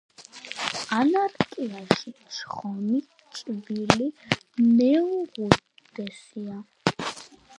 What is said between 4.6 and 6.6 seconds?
მეუღუდესია.